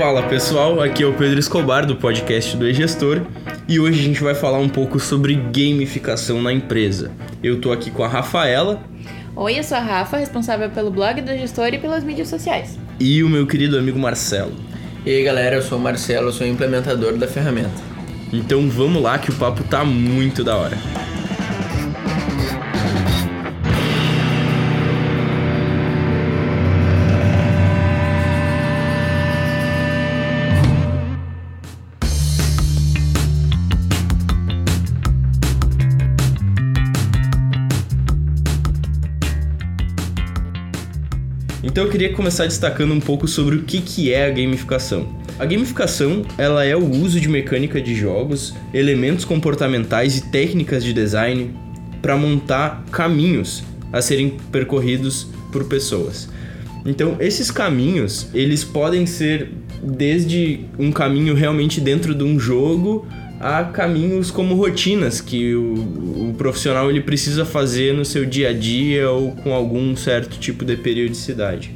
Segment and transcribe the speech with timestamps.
[0.00, 3.20] Fala pessoal, aqui é o Pedro Escobar do podcast do E-Gestor
[3.68, 7.12] e hoje a gente vai falar um pouco sobre gamificação na empresa.
[7.42, 8.82] Eu tô aqui com a Rafaela.
[9.36, 12.78] Oi, eu sou a Rafa, responsável pelo blog do gestor e pelas mídias sociais.
[12.98, 14.54] E o meu querido amigo Marcelo.
[15.04, 17.82] E aí galera, eu sou o Marcelo, sou implementador da ferramenta.
[18.32, 20.78] Então vamos lá que o papo tá muito da hora.
[41.62, 45.06] Então eu queria começar destacando um pouco sobre o que, que é a gamificação.
[45.38, 50.94] A gamificação ela é o uso de mecânica de jogos, elementos comportamentais e técnicas de
[50.94, 51.54] design
[52.00, 56.30] para montar caminhos a serem percorridos por pessoas.
[56.86, 59.50] Então esses caminhos eles podem ser
[59.82, 63.06] desde um caminho realmente dentro de um jogo
[63.40, 68.52] há caminhos como rotinas que o, o, profissional ele precisa fazer no seu dia a
[68.52, 71.74] dia ou com algum certo tipo de periodicidade.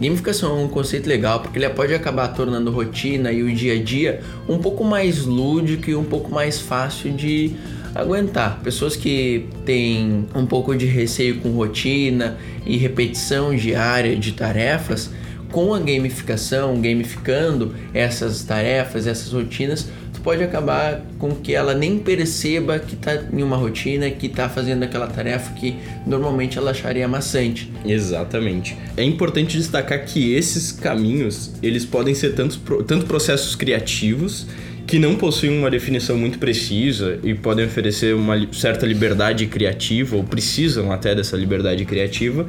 [0.00, 3.82] Gamificação é um conceito legal porque ele pode acabar tornando rotina e o dia a
[3.82, 7.52] dia um pouco mais lúdico e um pouco mais fácil de
[7.94, 8.60] aguentar.
[8.62, 15.10] Pessoas que têm um pouco de receio com rotina e repetição diária de tarefas,
[15.50, 19.88] com a gamificação, gamificando essas tarefas, essas rotinas,
[20.20, 24.82] pode acabar com que ela nem perceba que está em uma rotina, que está fazendo
[24.82, 27.72] aquela tarefa que normalmente ela acharia maçante.
[27.84, 28.76] Exatamente.
[28.96, 34.46] É importante destacar que esses caminhos, eles podem ser tanto, tanto processos criativos
[34.86, 40.24] que não possuem uma definição muito precisa e podem oferecer uma certa liberdade criativa ou
[40.24, 42.46] precisam até dessa liberdade criativa,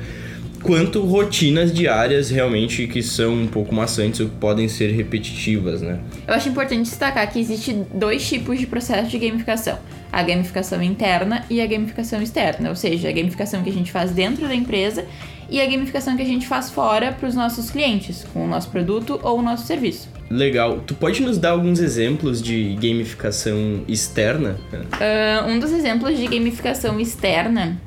[0.61, 5.99] quanto rotinas diárias realmente que são um pouco maçantes ou podem ser repetitivas, né?
[6.27, 9.77] Eu acho importante destacar que existe dois tipos de processo de gamificação.
[10.11, 14.11] A gamificação interna e a gamificação externa, ou seja, a gamificação que a gente faz
[14.11, 15.05] dentro da empresa
[15.49, 18.69] e a gamificação que a gente faz fora para os nossos clientes, com o nosso
[18.69, 20.09] produto ou o nosso serviço.
[20.29, 20.79] Legal.
[20.85, 24.57] Tu pode nos dar alguns exemplos de gamificação externa?
[24.71, 27.81] Uh, um dos exemplos de gamificação externa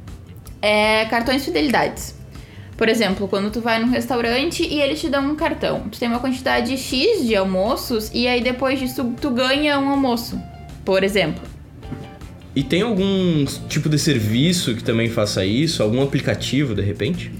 [0.60, 2.21] é cartões fidelidades.
[2.76, 5.82] Por exemplo, quando tu vai num restaurante e eles te dão um cartão.
[5.90, 10.40] Tu tem uma quantidade X de almoços e aí depois disso tu ganha um almoço,
[10.84, 11.42] por exemplo.
[12.54, 15.82] E tem algum tipo de serviço que também faça isso?
[15.82, 17.32] Algum aplicativo, de repente?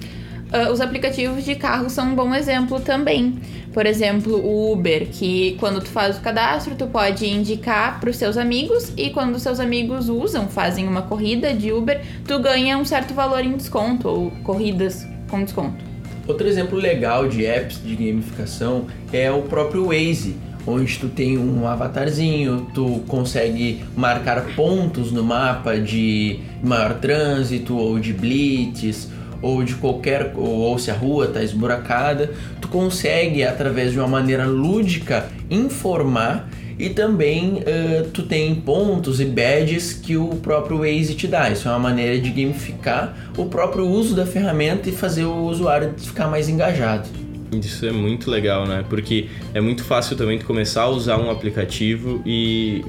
[0.52, 3.38] Uh, os aplicativos de carro são um bom exemplo também.
[3.72, 8.16] Por exemplo, o Uber, que quando tu faz o cadastro, tu pode indicar para os
[8.16, 12.76] seus amigos e quando os seus amigos usam, fazem uma corrida de Uber, tu ganha
[12.76, 15.82] um certo valor em desconto ou corridas com desconto.
[16.28, 21.66] Outro exemplo legal de apps de gamificação é o próprio Waze, onde tu tem um
[21.66, 29.08] avatarzinho, tu consegue marcar pontos no mapa de maior trânsito ou de blitz
[29.40, 34.44] ou de qualquer ou, se a rua está esburacada, tu consegue através de uma maneira
[34.44, 36.48] lúdica informar
[36.82, 41.48] e também uh, tu tem pontos e badges que o próprio Waze te dá.
[41.48, 45.94] Isso é uma maneira de gamificar o próprio uso da ferramenta e fazer o usuário
[45.96, 47.08] ficar mais engajado.
[47.52, 48.84] Isso é muito legal, né?
[48.88, 52.84] Porque é muito fácil também tu começar a usar um aplicativo e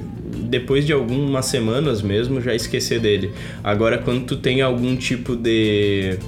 [0.48, 3.30] depois de algumas semanas mesmo já esquecer dele.
[3.62, 6.18] Agora quando tu tem algum tipo de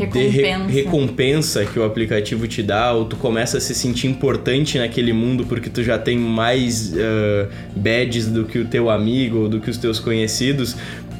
[0.00, 0.30] recompensa.
[0.30, 4.78] de re recompensa que o aplicativo te dá, ou tu começa a se sentir importante
[4.78, 9.48] naquele mundo porque tu já tem mais uh, badges do que o teu amigo ou
[9.48, 10.76] do que os teus conhecidos,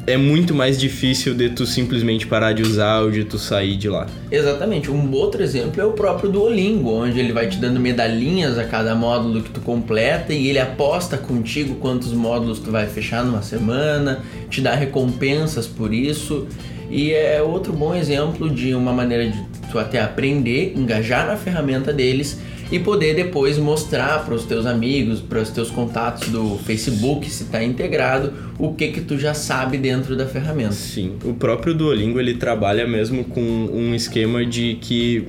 [0.06, 3.88] é muito mais difícil de tu simplesmente parar de usar ou de tu sair de
[3.88, 4.06] lá.
[4.30, 4.90] Exatamente.
[4.90, 8.94] Um outro exemplo é o próprio Duolingo, onde ele vai te dando medalhinhas a cada
[8.94, 14.22] módulo que tu completa e ele aposta contigo quantos módulos tu vai fechar numa semana,
[14.48, 16.46] te dá recompensas por isso.
[16.90, 21.92] E é outro bom exemplo de uma maneira de tu até aprender, engajar na ferramenta
[21.92, 27.28] deles e poder depois mostrar para os teus amigos, para os teus contatos do Facebook,
[27.28, 30.72] se está integrado, o que que tu já sabe dentro da ferramenta.
[30.72, 35.26] Sim, o próprio Duolingo ele trabalha mesmo com um esquema de que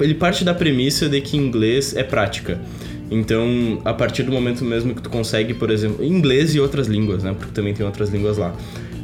[0.00, 2.60] ele parte da premissa de que inglês é prática.
[3.10, 7.22] Então, a partir do momento mesmo que tu consegue, por exemplo, inglês e outras línguas,
[7.22, 7.34] né?
[7.38, 8.52] Porque também tem outras línguas lá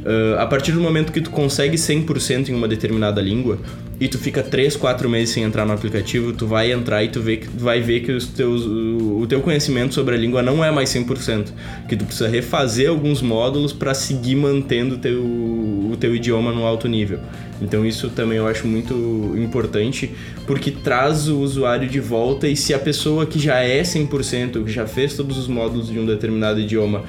[0.03, 3.57] Uh, a partir do momento que tu consegue 100% em uma determinada língua
[4.01, 7.21] e tu fica 3, 4 meses sem entrar no aplicativo, tu vai entrar e tu
[7.21, 10.89] vê, vai ver que os teus, o teu conhecimento sobre a língua não é mais
[10.89, 11.53] 100%,
[11.87, 16.87] que tu precisa refazer alguns módulos para seguir mantendo teu, o teu idioma no alto
[16.89, 17.19] nível.
[17.61, 20.11] Então isso também eu acho muito importante,
[20.45, 24.71] porque traz o usuário de volta e se a pessoa que já é 100%, que
[24.71, 27.03] já fez todos os módulos de um determinado idioma,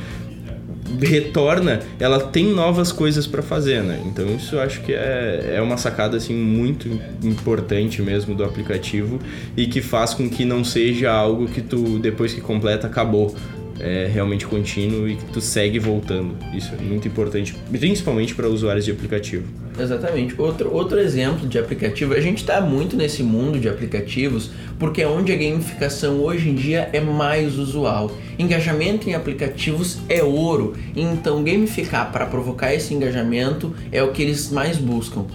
[1.01, 4.01] retorna, ela tem novas coisas para fazer, né?
[4.07, 6.89] Então isso eu acho que é, é uma sacada assim muito
[7.23, 9.19] importante mesmo do aplicativo
[9.57, 13.35] e que faz com que não seja algo que tu depois que completa acabou
[13.81, 16.37] é realmente contínuo e que tu segue voltando.
[16.55, 19.45] Isso é muito importante, principalmente para usuários de aplicativo.
[19.79, 20.41] Exatamente.
[20.41, 25.09] Outro, outro exemplo de aplicativo, a gente está muito nesse mundo de aplicativos porque é
[25.09, 28.11] onde a gamificação hoje em dia é mais usual.
[28.39, 34.51] Engajamento em aplicativos é ouro, então gamificar para provocar esse engajamento é o que eles
[34.51, 35.27] mais buscam.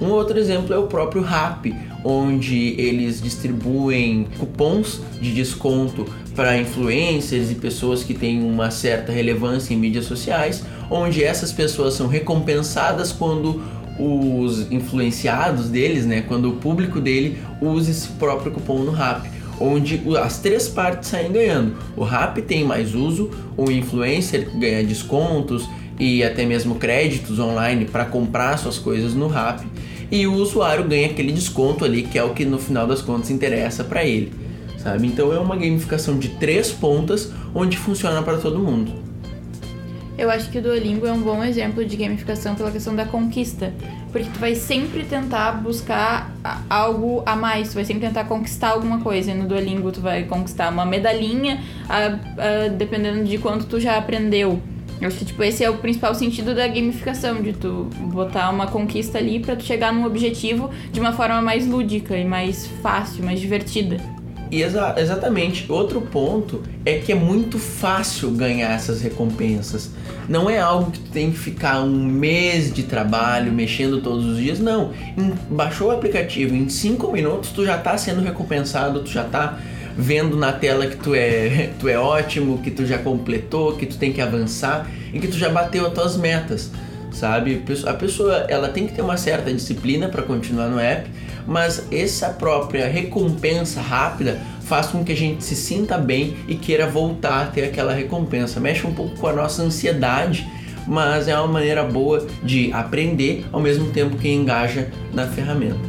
[0.00, 1.74] Um outro exemplo é o próprio Rap,
[2.04, 6.06] onde eles distribuem cupons de desconto
[6.36, 11.94] para influencers e pessoas que têm uma certa relevância em mídias sociais, onde essas pessoas
[11.94, 13.60] são recompensadas quando
[13.98, 19.28] os influenciados deles, né, quando o público dele usa esse próprio cupom no Rap
[19.60, 21.76] onde as três partes saem ganhando.
[21.96, 25.68] O Rap tem mais uso, o influencer ganha descontos
[25.98, 29.66] e até mesmo créditos online para comprar suas coisas no Rap
[30.10, 33.30] e o usuário ganha aquele desconto ali que é o que no final das contas
[33.30, 34.32] interessa para ele,
[34.82, 35.06] sabe?
[35.06, 39.07] Então é uma gamificação de três pontas onde funciona para todo mundo.
[40.18, 43.72] Eu acho que o Duolingo é um bom exemplo de gamificação pela questão da conquista.
[44.10, 46.34] Porque tu vai sempre tentar buscar
[46.68, 49.30] algo a mais, tu vai sempre tentar conquistar alguma coisa.
[49.30, 53.96] E no Duolingo tu vai conquistar uma medalhinha, a, a, dependendo de quanto tu já
[53.96, 54.60] aprendeu.
[55.00, 58.66] Eu acho que tipo, esse é o principal sentido da gamificação, de tu botar uma
[58.66, 63.24] conquista ali para tu chegar num objetivo de uma forma mais lúdica e mais fácil,
[63.24, 64.17] mais divertida.
[64.50, 69.90] E exa exatamente, outro ponto é que é muito fácil ganhar essas recompensas.
[70.28, 74.58] Não é algo que tem que ficar um mês de trabalho mexendo todos os dias,
[74.58, 74.92] não.
[75.16, 79.58] Em, baixou o aplicativo, em 5 minutos tu já está sendo recompensado, tu já está
[79.96, 83.98] vendo na tela que tu é, tu é ótimo, que tu já completou, que tu
[83.98, 86.70] tem que avançar e que tu já bateu as tuas metas,
[87.10, 87.62] sabe?
[87.86, 91.10] A pessoa ela tem que ter uma certa disciplina para continuar no app,
[91.48, 96.86] mas essa própria recompensa rápida faz com que a gente se sinta bem e queira
[96.86, 98.60] voltar a ter aquela recompensa.
[98.60, 100.46] Mexe um pouco com a nossa ansiedade,
[100.86, 105.80] mas é uma maneira boa de aprender ao mesmo tempo que engaja na ferramenta.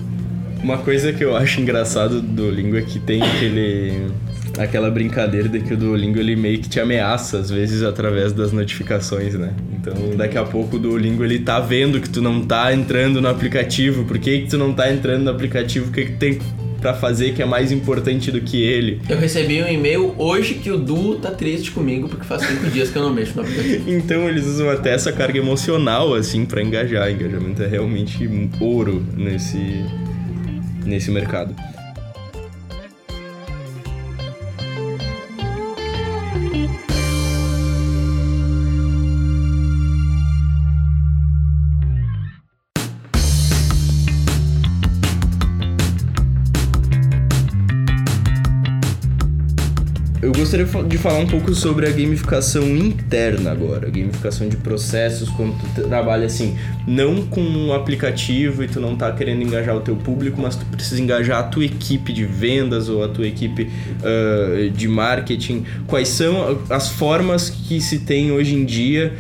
[0.63, 4.11] Uma coisa que eu acho engraçado do Duolingo é que tem aquele
[4.59, 8.51] aquela brincadeira de que o Duolingo ele meio que te ameaça às vezes através das
[8.51, 9.53] notificações, né?
[9.73, 13.29] Então, daqui a pouco o Duolingo ele tá vendo que tu não tá entrando no
[13.29, 14.03] aplicativo.
[14.03, 15.89] Por que, que tu não tá entrando no aplicativo?
[15.89, 16.39] O que, que tem
[16.79, 19.01] para fazer que é mais importante do que ele.
[19.09, 22.89] Eu recebi um e-mail hoje que o Du tá triste comigo porque faz cinco dias
[22.89, 23.89] que eu não mexo no aplicativo.
[23.89, 27.11] Então eles usam até essa carga emocional assim para engajar.
[27.11, 28.29] Engajamento é realmente
[28.61, 29.83] ouro nesse
[30.85, 31.53] nesse mercado.
[50.49, 55.53] Gostaria de falar um pouco sobre a gamificação interna agora, a gamificação de processos, quando
[55.75, 56.57] tu trabalha assim,
[56.87, 60.65] não com um aplicativo e tu não tá querendo engajar o teu público, mas tu
[60.65, 63.69] precisa engajar a tua equipe de vendas ou a tua equipe
[64.01, 65.65] uh, de marketing.
[65.85, 69.13] Quais são as formas que se tem hoje em dia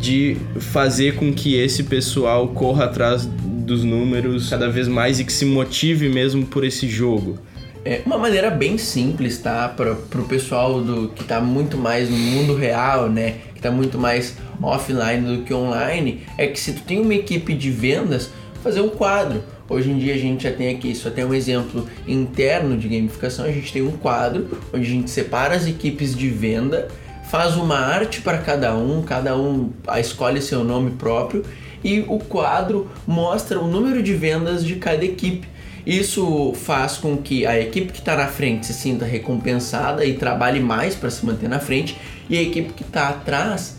[0.00, 5.32] de fazer com que esse pessoal corra atrás dos números cada vez mais e que
[5.32, 7.47] se motive mesmo por esse jogo?
[7.90, 9.66] É uma maneira bem simples, tá?
[9.66, 13.36] Para o pessoal do que está muito mais no mundo real, né?
[13.54, 17.54] Que está muito mais offline do que online, é que se tu tem uma equipe
[17.54, 18.28] de vendas,
[18.62, 19.42] fazer um quadro.
[19.70, 23.46] Hoje em dia a gente já tem aqui, só tem um exemplo interno de gamificação,
[23.46, 26.88] a gente tem um quadro onde a gente separa as equipes de venda,
[27.30, 31.42] faz uma arte para cada um, cada um escolhe seu nome próprio
[31.82, 35.48] e o quadro mostra o número de vendas de cada equipe.
[35.88, 40.60] Isso faz com que a equipe que está na frente se sinta recompensada e trabalhe
[40.60, 41.96] mais para se manter na frente,
[42.28, 43.78] e a equipe que está atrás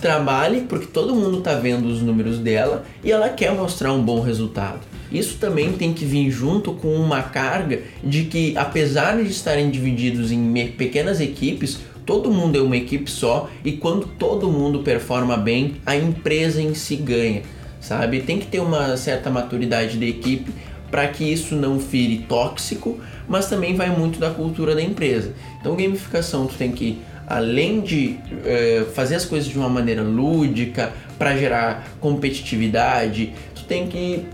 [0.00, 4.20] trabalhe porque todo mundo está vendo os números dela e ela quer mostrar um bom
[4.20, 4.80] resultado.
[5.12, 10.32] Isso também tem que vir junto com uma carga de que, apesar de estarem divididos
[10.32, 15.76] em pequenas equipes, todo mundo é uma equipe só e quando todo mundo performa bem,
[15.86, 17.42] a empresa em si ganha,
[17.80, 18.22] sabe?
[18.22, 20.52] Tem que ter uma certa maturidade da equipe
[20.94, 25.34] para que isso não fire tóxico, mas também vai muito da cultura da empresa.
[25.60, 30.92] Então, gamificação, tu tem que além de é, fazer as coisas de uma maneira lúdica
[31.18, 34.24] para gerar competitividade, tu tem que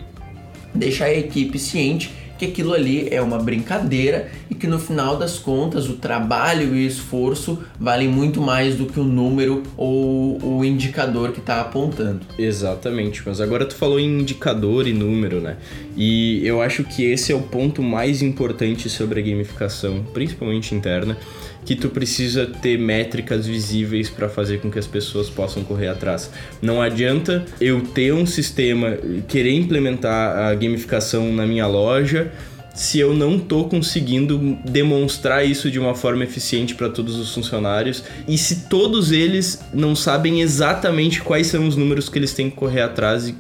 [0.75, 5.39] deixar a equipe ciente que aquilo ali é uma brincadeira e que no final das
[5.39, 10.65] contas o trabalho e o esforço valem muito mais do que o número ou o
[10.65, 12.21] indicador que está apontando.
[12.39, 15.59] Exatamente, mas agora tu falou em indicador e número, né?
[15.95, 21.19] E eu acho que esse é o ponto mais importante sobre a gamificação, principalmente interna
[21.65, 26.31] que tu precisa ter métricas visíveis para fazer com que as pessoas possam correr atrás.
[26.61, 28.97] Não adianta eu ter um sistema,
[29.29, 32.33] querer implementar a gamificação na minha loja,
[32.75, 38.03] se eu não estou conseguindo demonstrar isso de uma forma eficiente para todos os funcionários
[38.29, 42.57] e se todos eles não sabem exatamente quais são os números que eles têm que
[42.57, 43.35] correr atrás e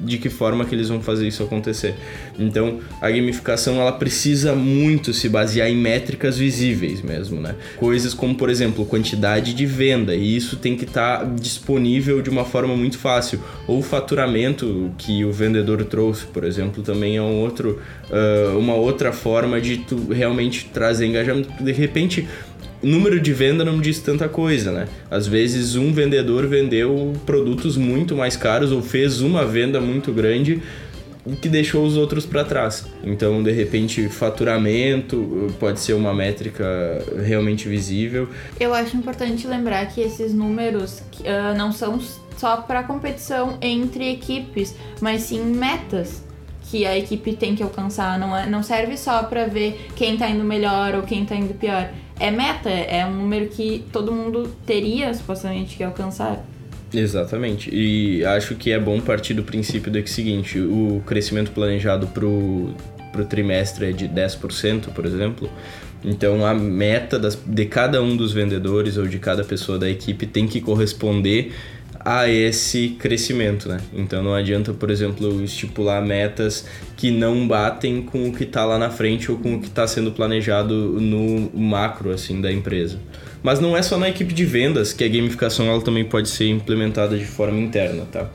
[0.00, 1.94] de que forma que eles vão fazer isso acontecer.
[2.38, 7.54] Então, a gamificação ela precisa muito se basear em métricas visíveis mesmo, né?
[7.76, 12.30] Coisas como, por exemplo, quantidade de venda, e isso tem que estar tá disponível de
[12.30, 13.40] uma forma muito fácil.
[13.66, 17.80] Ou faturamento que o vendedor trouxe, por exemplo, também é um outro,
[18.10, 21.50] uh, uma outra forma de tu realmente trazer engajamento.
[21.62, 22.26] De repente,
[22.82, 24.88] número de venda não diz tanta coisa, né?
[25.10, 30.62] Às vezes um vendedor vendeu produtos muito mais caros ou fez uma venda muito grande
[31.40, 32.86] que deixou os outros para trás.
[33.04, 36.64] Então, de repente, faturamento pode ser uma métrica
[37.24, 38.28] realmente visível.
[38.58, 42.00] Eu acho importante lembrar que esses números uh, não são
[42.36, 46.24] só para competição entre equipes, mas sim metas
[46.70, 48.18] que a equipe tem que alcançar.
[48.18, 51.52] Não, é, não serve só para ver quem tá indo melhor ou quem tá indo
[51.52, 56.44] pior é meta, é um número que todo mundo teria supostamente que alcançar.
[56.92, 57.70] Exatamente.
[57.72, 62.74] E acho que é bom partir do princípio do que seguinte, o crescimento planejado pro,
[63.10, 65.48] pro trimestre é de 10%, por exemplo.
[66.04, 70.26] Então a meta das, de cada um dos vendedores ou de cada pessoa da equipe
[70.26, 71.52] tem que corresponder
[72.02, 73.78] a esse crescimento, né?
[73.92, 76.66] Então não adianta, por exemplo, estipular metas
[76.96, 79.86] que não batem com o que está lá na frente ou com o que está
[79.86, 82.98] sendo planejado no macro assim da empresa.
[83.42, 86.48] Mas não é só na equipe de vendas que a gamificação ela também pode ser
[86.48, 88.30] implementada de forma interna, tá?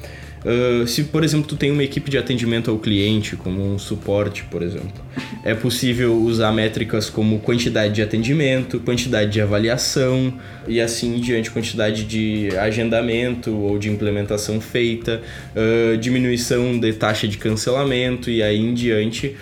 [0.46, 4.44] Uh, se, por exemplo, tu tem uma equipe de atendimento ao cliente, como um suporte,
[4.44, 5.04] por exemplo,
[5.44, 10.32] é possível usar métricas como quantidade de atendimento, quantidade de avaliação
[10.68, 15.20] e assim diante, quantidade de agendamento ou de implementação feita,
[15.56, 19.36] uh, diminuição de taxa de cancelamento e aí em diante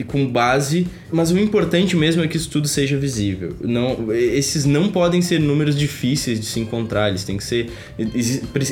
[0.00, 3.54] e com base, mas o importante mesmo é que isso tudo seja visível.
[3.60, 7.70] Não, esses não podem ser números difíceis de se encontrar, eles têm que ser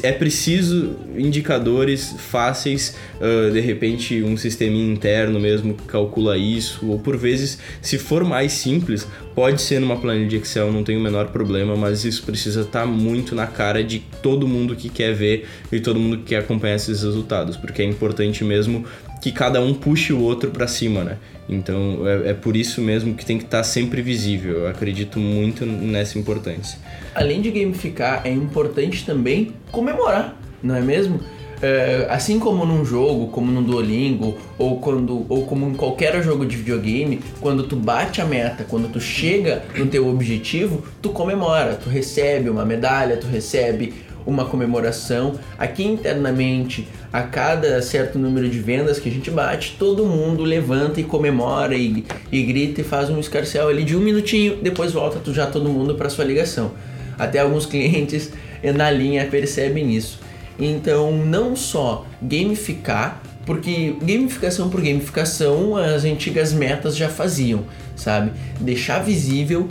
[0.02, 6.98] é preciso indicadores fáceis, uh, de repente um sistema interno mesmo que calcula isso, ou
[6.98, 11.00] por vezes, se for mais simples, pode ser numa planilha de Excel, não tem o
[11.00, 15.14] menor problema, mas isso precisa estar tá muito na cara de todo mundo que quer
[15.14, 18.86] ver e todo mundo que quer acompanhar esses resultados, porque é importante mesmo
[19.20, 21.16] que cada um puxe o outro para cima, né?
[21.48, 24.60] Então é, é, por isso mesmo que tem que estar tá sempre visível.
[24.60, 26.78] Eu acredito muito nessa importância.
[27.14, 31.20] Além de gamificar, é importante também comemorar, não é mesmo?
[31.60, 36.46] É, assim como num jogo, como no Duolingo, ou, quando, ou como em qualquer jogo
[36.46, 41.74] de videogame, quando tu bate a meta, quando tu chega no teu objetivo, tu comemora,
[41.74, 43.92] tu recebe uma medalha, tu recebe
[44.28, 45.36] uma comemoração.
[45.56, 51.00] Aqui internamente, a cada certo número de vendas que a gente bate, todo mundo levanta
[51.00, 55.18] e comemora e, e grita e faz um escarcel ali de um minutinho, depois volta
[55.32, 56.72] já todo mundo para sua ligação.
[57.18, 58.30] Até alguns clientes
[58.74, 60.20] na linha percebem isso.
[60.60, 67.64] Então, não só gamificar, porque gamificação por gamificação as antigas metas já faziam,
[67.96, 68.32] sabe?
[68.60, 69.70] Deixar visível,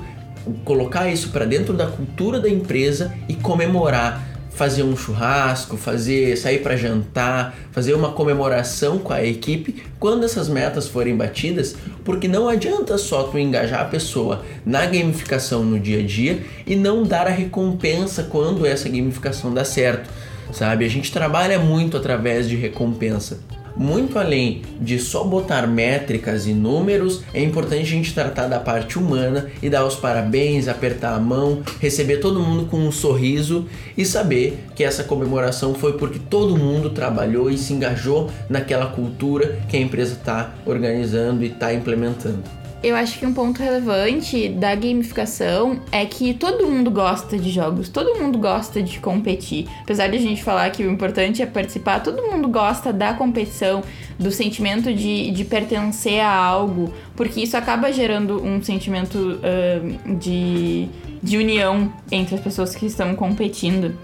[0.64, 4.27] colocar isso para dentro da cultura da empresa e comemorar
[4.58, 10.50] fazer um churrasco, fazer sair para jantar, fazer uma comemoração com a equipe quando essas
[10.50, 16.00] metas forem batidas, porque não adianta só tu engajar a pessoa na gamificação no dia
[16.00, 20.10] a dia e não dar a recompensa quando essa gamificação dá certo,
[20.52, 20.86] sabe?
[20.86, 23.40] A gente trabalha muito através de recompensa
[23.78, 28.98] muito além de só botar métricas e números, é importante a gente tratar da parte
[28.98, 33.68] humana e dar os parabéns, apertar a mão, receber todo mundo com um sorriso
[33.98, 39.60] e saber que essa comemoração foi porque todo mundo trabalhou e se engajou naquela cultura
[39.70, 42.67] que a empresa está organizando e está implementando.
[42.84, 47.90] Eu acho que um ponto relevante da gamificação é que todo mundo gosta de jogos,
[47.90, 49.68] todo mundo gosta de competir.
[49.82, 53.84] Apesar de a gente falar que o importante é participar, todo mundo gosta da competição,
[54.20, 60.88] do sentimento de, de pertencer a algo, porque isso acaba gerando um sentimento uh, de,
[61.22, 63.96] de união entre as pessoas que estão competindo.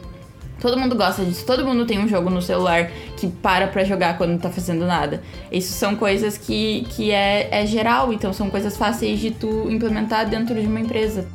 [0.60, 4.17] Todo mundo gosta disso, todo mundo tem um jogo no celular que para pra jogar
[4.17, 5.22] quando não tá fazendo nada.
[5.51, 10.29] Isso são coisas que, que é, é geral, então são coisas fáceis de tu implementar
[10.29, 11.27] dentro de uma empresa.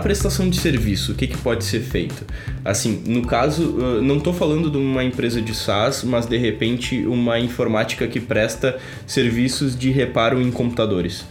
[0.00, 2.24] Prestação de serviço, o que, que pode ser feito?
[2.64, 3.62] Assim, no caso,
[4.02, 8.78] não estou falando de uma empresa de SaaS, mas de repente uma informática que presta
[9.06, 11.24] serviços de reparo em computadores.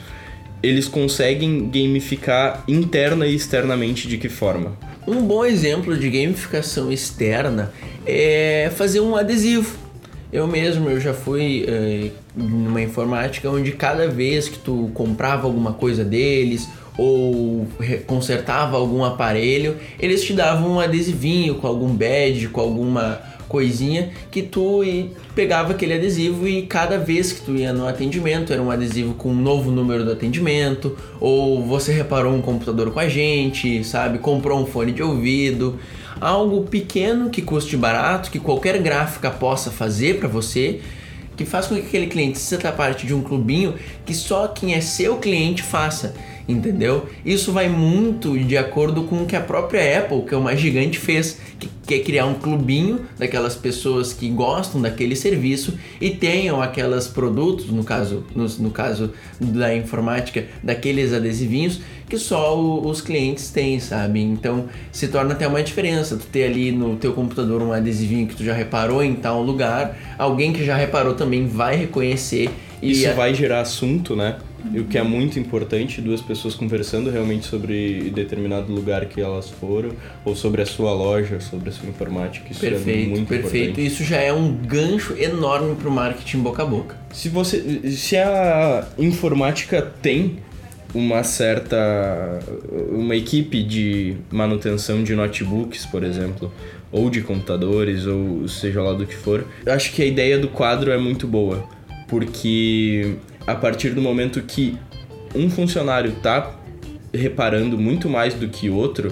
[0.61, 4.77] Eles conseguem gamificar interna e externamente de que forma?
[5.07, 7.71] Um bom exemplo de gamificação externa
[8.05, 9.77] é fazer um adesivo.
[10.31, 15.73] Eu mesmo, eu já fui uh, numa informática onde cada vez que tu comprava alguma
[15.73, 17.65] coisa deles ou
[18.05, 24.41] consertava algum aparelho, eles te davam um adesivinho com algum badge, com alguma coisinha que
[24.41, 24.81] tu
[25.33, 29.29] pegava aquele adesivo e cada vez que tu ia no atendimento era um adesivo com
[29.29, 34.19] um novo número do atendimento, ou você reparou um computador com a gente, sabe?
[34.19, 35.79] Comprou um fone de ouvido,
[36.19, 40.81] algo pequeno que custe barato, que qualquer gráfica possa fazer para você,
[41.37, 43.75] que faz com que aquele cliente se sinta parte de um clubinho
[44.05, 46.13] que só quem é seu cliente faça
[46.51, 47.05] entendeu?
[47.23, 50.97] Isso vai muito de acordo com o que a própria Apple, que é uma gigante,
[50.97, 57.07] fez, que quer criar um clubinho daquelas pessoas que gostam daquele serviço e tenham aquelas
[57.07, 63.51] produtos, no caso, no, no caso da informática, daqueles adesivinhos que só o, os clientes
[63.51, 64.19] têm, sabe?
[64.19, 68.35] Então se torna até uma diferença tu ter ali no teu computador um adesivinho que
[68.35, 72.49] tu já reparou em tal lugar, alguém que já reparou também vai reconhecer
[72.81, 73.13] isso a...
[73.13, 74.37] vai gerar assunto, né?
[74.73, 79.91] O que é muito importante, duas pessoas conversando realmente sobre determinado lugar que elas foram,
[80.25, 82.51] ou sobre a sua loja, sobre a sua informática.
[82.51, 83.71] Isso é perfeito, é muito perfeito.
[83.71, 83.87] Importante.
[83.87, 86.95] Isso já é um gancho enorme para o marketing boca a boca.
[87.11, 90.37] Se você, se a informática tem
[90.93, 92.39] uma certa
[92.91, 96.51] uma equipe de manutenção de notebooks, por exemplo,
[96.91, 100.91] ou de computadores, ou seja lá do que for, acho que a ideia do quadro
[100.91, 101.67] é muito boa
[102.09, 103.15] porque
[103.51, 104.77] a partir do momento que
[105.33, 106.55] um funcionário está
[107.13, 109.11] reparando muito mais do que outro,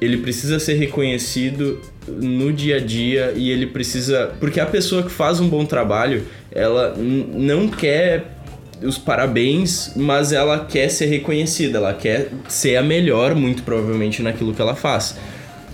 [0.00, 4.34] ele precisa ser reconhecido no dia a dia e ele precisa.
[4.40, 8.36] Porque a pessoa que faz um bom trabalho, ela não quer
[8.82, 14.54] os parabéns, mas ela quer ser reconhecida, ela quer ser a melhor, muito provavelmente, naquilo
[14.54, 15.16] que ela faz.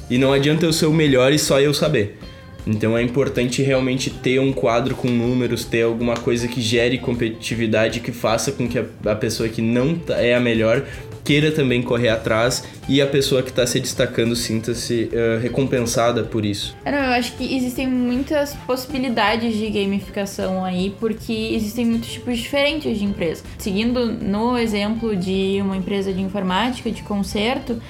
[0.08, 2.18] E não adianta eu ser o melhor e só eu saber.
[2.66, 8.01] Então é importante realmente ter um quadro com números, ter alguma coisa que gere competitividade,
[8.01, 10.85] que faça com que a, pessoa que não tá, é a melhor
[11.25, 16.44] queira também correr atrás e a pessoa que está se destacando sinta-se uh, recompensada por
[16.44, 16.77] isso.
[16.85, 22.98] Não, eu acho que existem muitas possibilidades de gamificação aí, porque existem muitos tipos diferentes
[22.98, 23.44] de empresa.
[23.59, 27.81] Seguindo no exemplo de uma empresa de informática, de conserto,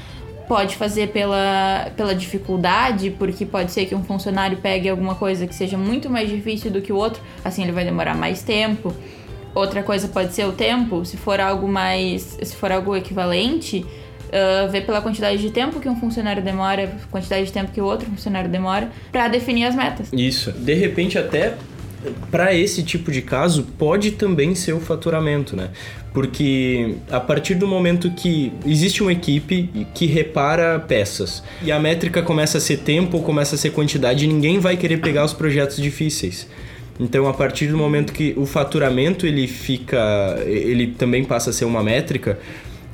[0.49, 5.55] pode fazer pela, pela dificuldade, porque pode ser que um funcionário pegue alguma coisa que
[5.55, 8.95] seja muito mais difícil do que o outro, assim ele vai demorar mais tempo.
[9.55, 12.39] Outra coisa pode ser o tempo, se for algo mais.
[12.43, 13.85] se for algo equivalente,
[14.33, 17.85] uh, ver pela quantidade de tempo que um funcionário demora, quantidade de tempo que o
[17.85, 20.09] outro funcionário demora, para definir as metas.
[20.13, 20.51] Isso.
[20.53, 21.55] De repente, até
[22.31, 25.71] para esse tipo de caso, pode também ser o faturamento, né?
[26.13, 32.23] Porque a partir do momento que existe uma equipe que repara peças e a métrica
[32.23, 35.77] começa a ser tempo ou começa a ser quantidade, ninguém vai querer pegar os projetos
[35.77, 36.47] difíceis.
[37.01, 41.65] Então, a partir do momento que o faturamento ele fica, ele também passa a ser
[41.65, 42.39] uma métrica,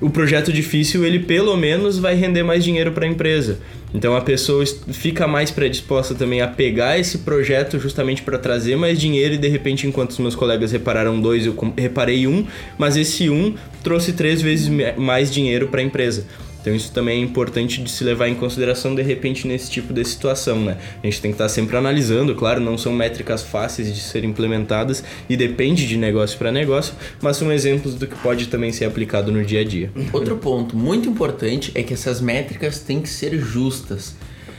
[0.00, 3.58] o projeto difícil ele pelo menos vai render mais dinheiro para a empresa.
[3.92, 9.00] Então a pessoa fica mais predisposta também a pegar esse projeto justamente para trazer mais
[9.00, 13.30] dinheiro e de repente enquanto os meus colegas repararam dois, eu reparei um, mas esse
[13.30, 16.26] um trouxe três vezes mais dinheiro para a empresa.
[16.61, 20.05] Então isso também é importante de se levar em consideração de repente nesse tipo de
[20.05, 20.77] situação, né?
[21.03, 25.03] A gente tem que estar sempre analisando, claro, não são métricas fáceis de serem implementadas
[25.29, 29.31] e depende de negócio para negócio, mas são exemplos do que pode também ser aplicado
[29.31, 29.90] no dia a dia.
[30.12, 34.14] Outro ponto muito importante é que essas métricas têm que ser justas.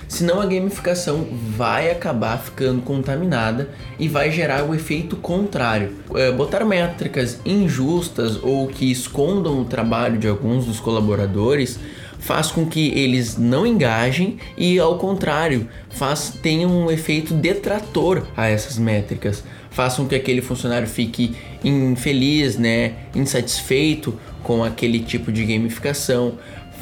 [0.10, 5.96] Senão a gamificação vai acabar ficando contaminada e vai gerar o efeito contrário.
[6.16, 11.80] É, botar métricas injustas ou que escondam o trabalho de alguns dos colaboradores
[12.18, 18.48] faz com que eles não engajem e ao contrário, faz tenha um efeito detrator a
[18.48, 26.34] essas métricas, façam que aquele funcionário fique infeliz, né, insatisfeito com aquele tipo de gamificação,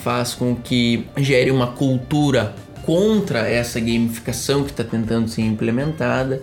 [0.04, 2.56] faz com que gere uma cultura
[2.88, 6.42] contra essa gamificação que está tentando ser implementada.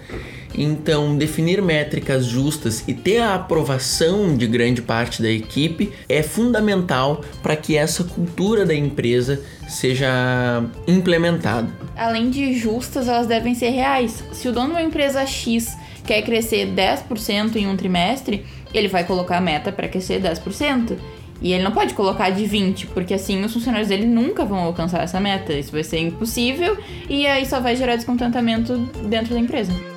[0.55, 7.25] Então, definir métricas justas e ter a aprovação de grande parte da equipe é fundamental
[7.43, 11.73] para que essa cultura da empresa seja implementada.
[11.97, 14.23] Além de justas, elas devem ser reais.
[14.31, 15.75] Se o dono de uma empresa X
[16.07, 20.99] quer crescer 10% em um trimestre, ele vai colocar a meta para crescer 10%.
[21.41, 25.03] E ele não pode colocar de 20, porque assim os funcionários dele nunca vão alcançar
[25.03, 25.53] essa meta.
[25.53, 26.77] Isso vai ser impossível
[27.09, 29.94] e aí só vai gerar descontentamento dentro da empresa.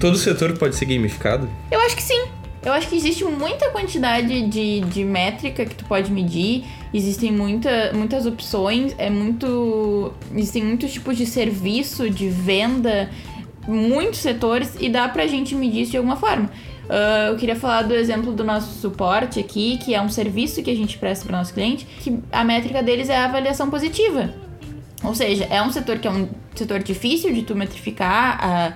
[0.00, 1.46] Todo setor pode ser gamificado?
[1.70, 2.24] Eu acho que sim.
[2.62, 7.92] Eu acho que existe muita quantidade de, de métrica que tu pode medir, existem muita,
[7.94, 10.12] muitas opções, é muito.
[10.34, 13.10] Existem muitos tipos de serviço, de venda,
[13.68, 16.50] muitos setores, e dá pra gente medir isso de alguma forma.
[16.84, 20.70] Uh, eu queria falar do exemplo do nosso suporte aqui, que é um serviço que
[20.70, 24.34] a gente presta para nosso cliente, que a métrica deles é a avaliação positiva.
[25.02, 28.72] Ou seja, é um setor que é um setor difícil de tu metrificar a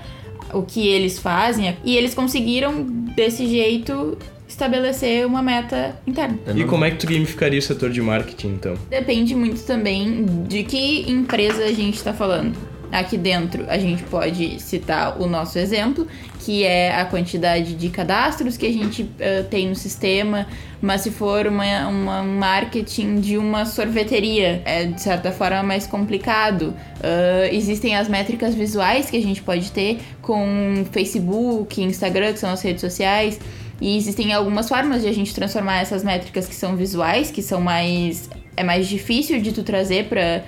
[0.55, 2.83] o que eles fazem e eles conseguiram
[3.15, 4.17] desse jeito
[4.49, 6.39] estabelecer uma meta interna.
[6.55, 8.75] E como é que tu gamificaria o setor de marketing então?
[8.89, 12.57] Depende muito também de que empresa a gente está falando.
[12.95, 16.07] Aqui dentro a gente pode citar o nosso exemplo,
[16.39, 20.47] que é a quantidade de cadastros que a gente uh, tem no sistema,
[20.81, 26.73] mas se for uma, uma marketing de uma sorveteria, é de certa forma mais complicado.
[27.01, 32.51] Uh, existem as métricas visuais que a gente pode ter com Facebook, Instagram, que são
[32.51, 33.41] as redes sociais.
[33.81, 37.61] E existem algumas formas de a gente transformar essas métricas que são visuais, que são
[37.61, 38.31] mais.
[38.57, 40.45] é mais difícil de tu trazer para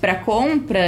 [0.00, 0.82] para compra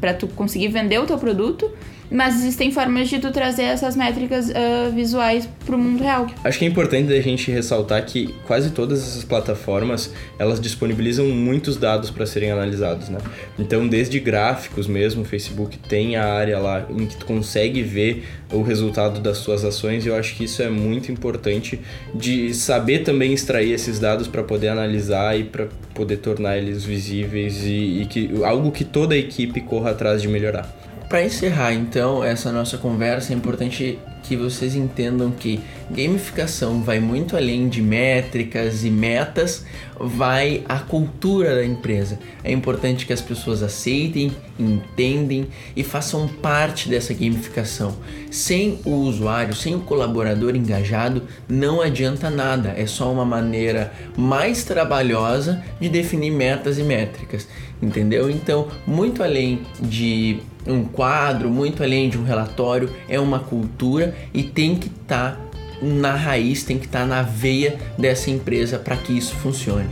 [0.00, 1.70] para tu conseguir vender o teu produto,
[2.10, 6.26] mas existem formas de tu trazer essas métricas uh, visuais para o mundo real.
[6.42, 11.76] Acho que é importante a gente ressaltar que quase todas essas plataformas elas disponibilizam muitos
[11.76, 13.18] dados para serem analisados, né?
[13.58, 18.24] Então, desde gráficos mesmo, o Facebook tem a área lá em que tu consegue ver
[18.52, 20.04] o resultado das suas ações.
[20.04, 21.80] E eu acho que isso é muito importante
[22.14, 27.64] de saber também extrair esses dados para poder analisar e para poder tornar eles visíveis
[27.64, 30.87] e, e que algo que toda a equipe corra atrás de melhorar.
[31.08, 35.58] Para encerrar então essa nossa conversa, é importante que vocês entendam que
[35.90, 39.64] gamificação vai muito além de métricas e metas,
[39.98, 42.18] vai a cultura da empresa.
[42.44, 47.96] É importante que as pessoas aceitem, entendem e façam parte dessa gamificação.
[48.30, 52.74] Sem o usuário, sem o colaborador engajado, não adianta nada.
[52.76, 57.48] É só uma maneira mais trabalhosa de definir metas e métricas,
[57.80, 58.30] entendeu?
[58.30, 64.42] Então, muito além de um quadro, muito além de um relatório, é uma cultura e
[64.42, 65.48] tem que estar tá
[65.80, 69.88] na raiz, tem que estar tá na veia dessa empresa para que isso funcione.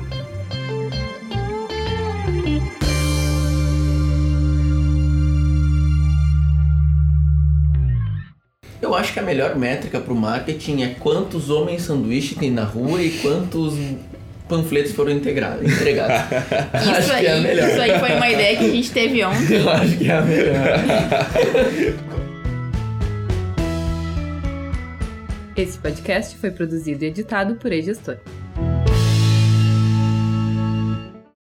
[8.80, 12.64] Eu acho que a melhor métrica para o marketing é quantos homens sanduíche tem na
[12.64, 13.74] rua e quantos
[14.48, 16.16] panfletos foram integrados, entregados.
[16.80, 17.68] Isso acho aí, que é a melhor.
[17.68, 19.56] Isso aí foi uma ideia que a gente teve ontem.
[19.56, 20.56] Eu acho que é a melhor.
[25.56, 28.18] Esse podcast foi produzido e editado por E-Gestor.